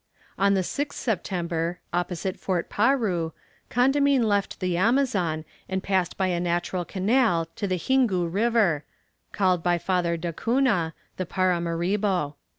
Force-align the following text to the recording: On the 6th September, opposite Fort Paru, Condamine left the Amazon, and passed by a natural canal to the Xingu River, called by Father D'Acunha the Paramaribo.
On 0.35 0.55
the 0.55 0.61
6th 0.61 0.93
September, 0.93 1.77
opposite 1.93 2.39
Fort 2.39 2.71
Paru, 2.71 3.33
Condamine 3.69 4.23
left 4.23 4.59
the 4.59 4.75
Amazon, 4.75 5.45
and 5.69 5.83
passed 5.83 6.17
by 6.17 6.25
a 6.25 6.39
natural 6.39 6.83
canal 6.83 7.45
to 7.55 7.67
the 7.67 7.77
Xingu 7.77 8.25
River, 8.25 8.83
called 9.31 9.61
by 9.61 9.77
Father 9.77 10.17
D'Acunha 10.17 10.93
the 11.17 11.27
Paramaribo. 11.27 12.33